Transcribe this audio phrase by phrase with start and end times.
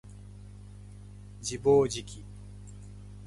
[1.41, 2.23] 自暴自棄